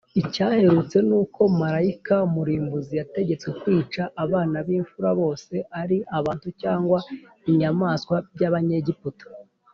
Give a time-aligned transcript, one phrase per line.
[0.21, 6.99] Icyaherutse ni uko marayika murimbuzi yategetswe kwica abana b’imfura bose ari ab’abantu cyangwa
[7.49, 9.25] inyamaswa by’Abanyegiputa